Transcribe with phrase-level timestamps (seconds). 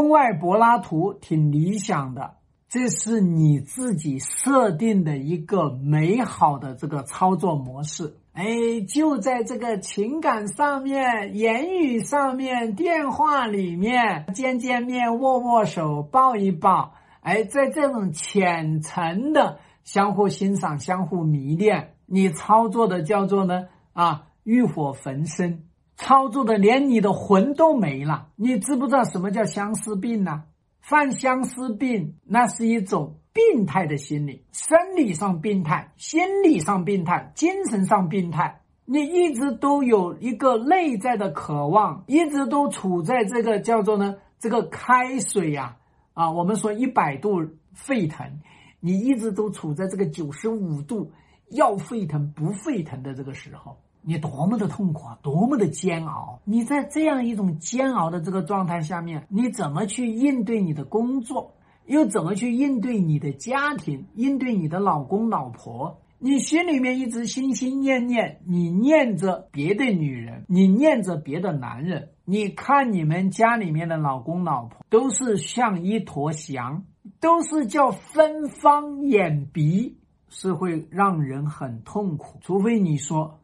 [0.00, 2.36] 婚外柏拉图挺理想的，
[2.70, 8.16] 这是你自己设定的一个美好的这个操作模式。
[8.32, 16.94] 哎，就在这个情感上面、言语上面、电话里面见见面、握握手、抱一抱。
[17.20, 25.64] 哎，在这种浅层的相互欣赏、相互迷恋，你操作的叫做呢啊，欲火焚身。
[26.00, 30.44] 操作的连你的魂都没了，你知不知道什么叫相思病呢？
[30.80, 38.62] 犯相思病，那是一种病态的心理，生理上病态，心理上病态，精神上病态。
[38.86, 45.76] 你一直都有一个内在的渴望，一直都处在这个叫做呢这个开水呀
[46.14, 48.40] 啊，我们说一百度沸腾，
[48.80, 51.12] 你一直都处在这个九十五度
[51.50, 53.76] 要沸腾不沸腾的这个时候。
[54.02, 56.40] 你多么的痛苦啊，多么的煎熬！
[56.44, 61.54] 你在这样一种煎熬的这个状态下面，你怎么去应对你的工作？
[61.86, 64.06] 又怎么去应对你的家庭？
[64.14, 66.00] 应对你的老公老婆？
[66.18, 72.10] 你心里面一直心心念念，你念着别的女人，你念着别的男人。
[72.24, 76.84] 你看你们家里面的老公老婆都是像一坨翔，
[77.20, 79.98] 都是叫芬芳眼鼻，
[80.28, 82.38] 是会让人很痛苦。
[82.40, 83.39] 除非你说。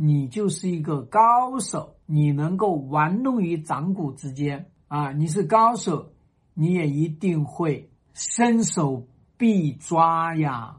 [0.00, 5.10] 你就是一个高手，你能够玩弄于掌骨之间啊！
[5.10, 6.12] 你是高手，
[6.54, 10.76] 你也一定会伸手必抓呀！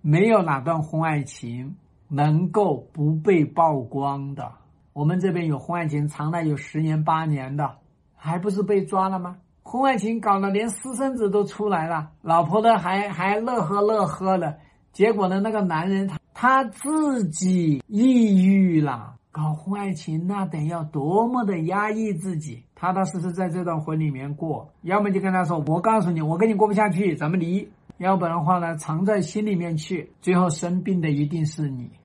[0.00, 1.76] 没有哪段婚外情
[2.08, 4.52] 能够不被曝光的。
[4.94, 7.76] 我们这边有婚外情长了有十年八年的，
[8.16, 9.36] 还不是被抓了吗？
[9.62, 14.58] 婚外情搞得连私生子都出来了，老婆的还还乐呵乐呵的，
[14.92, 16.18] 结果呢，那个男人他。
[16.34, 31.88] 他自己抑郁了，搞婚外情那得要多么的压抑自己，踏踏实实在这段婚里面过，要么就跟他说，我告诉你，我跟你过不下去，咱们离；要不然的话呢，藏在心里面去，最后生病的一定是你。